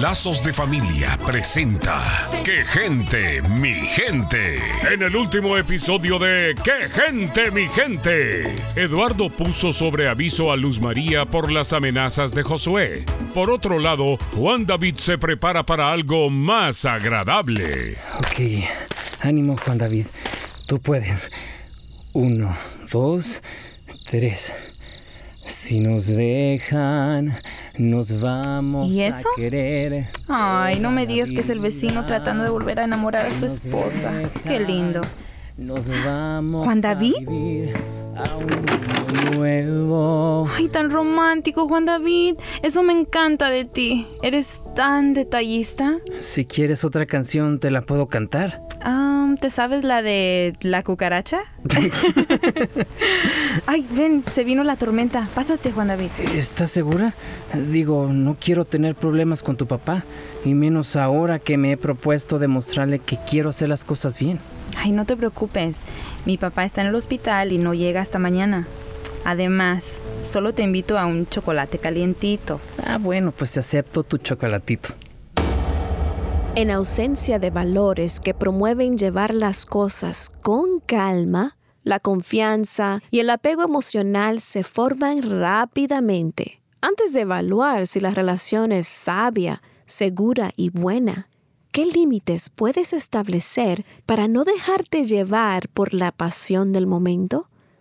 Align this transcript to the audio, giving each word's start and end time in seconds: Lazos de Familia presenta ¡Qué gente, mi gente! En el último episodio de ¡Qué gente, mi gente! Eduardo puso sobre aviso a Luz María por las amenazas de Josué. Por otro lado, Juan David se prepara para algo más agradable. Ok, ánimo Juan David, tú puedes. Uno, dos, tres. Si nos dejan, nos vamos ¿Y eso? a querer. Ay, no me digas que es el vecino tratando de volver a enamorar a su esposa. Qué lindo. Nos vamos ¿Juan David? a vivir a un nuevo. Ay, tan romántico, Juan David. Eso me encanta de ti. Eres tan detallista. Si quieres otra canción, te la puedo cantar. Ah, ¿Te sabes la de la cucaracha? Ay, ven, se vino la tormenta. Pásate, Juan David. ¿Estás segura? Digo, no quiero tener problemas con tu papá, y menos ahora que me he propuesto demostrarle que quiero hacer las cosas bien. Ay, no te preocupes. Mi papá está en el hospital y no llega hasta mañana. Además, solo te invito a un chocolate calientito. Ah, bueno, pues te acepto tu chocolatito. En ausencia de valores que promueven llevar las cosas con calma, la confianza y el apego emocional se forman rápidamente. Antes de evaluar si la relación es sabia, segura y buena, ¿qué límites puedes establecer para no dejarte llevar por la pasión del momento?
Lazos 0.00 0.42
de 0.42 0.52
Familia 0.52 1.18
presenta 1.24 2.28
¡Qué 2.44 2.66
gente, 2.66 3.40
mi 3.40 3.74
gente! 3.86 4.58
En 4.92 5.02
el 5.02 5.16
último 5.16 5.56
episodio 5.56 6.18
de 6.18 6.54
¡Qué 6.62 6.90
gente, 6.90 7.50
mi 7.50 7.66
gente! 7.66 8.54
Eduardo 8.76 9.30
puso 9.30 9.72
sobre 9.72 10.08
aviso 10.08 10.52
a 10.52 10.56
Luz 10.56 10.80
María 10.80 11.24
por 11.24 11.50
las 11.50 11.72
amenazas 11.72 12.32
de 12.32 12.42
Josué. 12.42 13.04
Por 13.32 13.50
otro 13.50 13.78
lado, 13.78 14.18
Juan 14.34 14.66
David 14.66 14.96
se 14.98 15.16
prepara 15.16 15.64
para 15.64 15.90
algo 15.90 16.28
más 16.28 16.84
agradable. 16.84 17.96
Ok, 18.18 18.68
ánimo 19.22 19.56
Juan 19.56 19.78
David, 19.78 20.06
tú 20.66 20.78
puedes. 20.78 21.30
Uno, 22.12 22.54
dos, 22.92 23.42
tres. 24.04 24.52
Si 25.46 25.78
nos 25.78 26.08
dejan, 26.08 27.38
nos 27.78 28.20
vamos 28.20 28.88
¿Y 28.90 29.02
eso? 29.02 29.28
a 29.32 29.36
querer. 29.36 30.06
Ay, 30.26 30.80
no 30.80 30.90
me 30.90 31.06
digas 31.06 31.30
que 31.30 31.40
es 31.40 31.50
el 31.50 31.60
vecino 31.60 32.04
tratando 32.04 32.42
de 32.42 32.50
volver 32.50 32.80
a 32.80 32.84
enamorar 32.84 33.26
a 33.26 33.30
su 33.30 33.46
esposa. 33.46 34.12
Qué 34.44 34.58
lindo. 34.58 35.00
Nos 35.56 35.88
vamos 36.04 36.64
¿Juan 36.64 36.80
David? 36.80 37.14
a 37.16 37.30
vivir 37.30 37.74
a 38.16 38.36
un 38.36 39.36
nuevo. 39.36 40.48
Ay, 40.54 40.68
tan 40.68 40.90
romántico, 40.90 41.68
Juan 41.68 41.84
David. 41.84 42.34
Eso 42.62 42.82
me 42.82 42.92
encanta 42.92 43.48
de 43.48 43.64
ti. 43.64 44.06
Eres 44.22 44.62
tan 44.74 45.14
detallista. 45.14 45.98
Si 46.20 46.44
quieres 46.44 46.84
otra 46.84 47.06
canción, 47.06 47.60
te 47.60 47.70
la 47.70 47.82
puedo 47.82 48.08
cantar. 48.08 48.62
Ah, 48.82 49.05
¿Te 49.34 49.50
sabes 49.50 49.82
la 49.82 50.02
de 50.02 50.56
la 50.60 50.82
cucaracha? 50.82 51.40
Ay, 53.66 53.86
ven, 53.90 54.24
se 54.30 54.44
vino 54.44 54.62
la 54.62 54.76
tormenta. 54.76 55.28
Pásate, 55.34 55.72
Juan 55.72 55.88
David. 55.88 56.10
¿Estás 56.34 56.70
segura? 56.70 57.14
Digo, 57.52 58.08
no 58.12 58.36
quiero 58.40 58.64
tener 58.64 58.94
problemas 58.94 59.42
con 59.42 59.56
tu 59.56 59.66
papá, 59.66 60.04
y 60.44 60.54
menos 60.54 60.96
ahora 60.96 61.38
que 61.38 61.58
me 61.58 61.72
he 61.72 61.76
propuesto 61.76 62.38
demostrarle 62.38 63.00
que 63.00 63.18
quiero 63.28 63.50
hacer 63.50 63.68
las 63.68 63.84
cosas 63.84 64.18
bien. 64.18 64.38
Ay, 64.76 64.92
no 64.92 65.04
te 65.04 65.16
preocupes. 65.16 65.82
Mi 66.24 66.38
papá 66.38 66.64
está 66.64 66.82
en 66.82 66.88
el 66.88 66.94
hospital 66.94 67.52
y 67.52 67.58
no 67.58 67.74
llega 67.74 68.00
hasta 68.00 68.18
mañana. 68.18 68.66
Además, 69.24 69.98
solo 70.22 70.54
te 70.54 70.62
invito 70.62 70.98
a 70.98 71.06
un 71.06 71.28
chocolate 71.28 71.78
calientito. 71.78 72.60
Ah, 72.84 72.98
bueno, 72.98 73.32
pues 73.32 73.52
te 73.52 73.60
acepto 73.60 74.04
tu 74.04 74.18
chocolatito. 74.18 74.90
En 76.56 76.70
ausencia 76.70 77.38
de 77.38 77.50
valores 77.50 78.18
que 78.18 78.32
promueven 78.32 78.96
llevar 78.96 79.34
las 79.34 79.66
cosas 79.66 80.30
con 80.30 80.80
calma, 80.80 81.58
la 81.84 82.00
confianza 82.00 83.02
y 83.10 83.20
el 83.20 83.28
apego 83.28 83.62
emocional 83.62 84.40
se 84.40 84.64
forman 84.64 85.20
rápidamente. 85.20 86.62
Antes 86.80 87.12
de 87.12 87.20
evaluar 87.20 87.86
si 87.86 88.00
la 88.00 88.08
relación 88.08 88.72
es 88.72 88.88
sabia, 88.88 89.60
segura 89.84 90.50
y 90.56 90.70
buena, 90.70 91.28
¿qué 91.72 91.84
límites 91.84 92.48
puedes 92.48 92.94
establecer 92.94 93.84
para 94.06 94.26
no 94.26 94.44
dejarte 94.44 95.04
llevar 95.04 95.68
por 95.68 95.92
la 95.92 96.10
pasión 96.10 96.72
del 96.72 96.86
momento? 96.86 97.50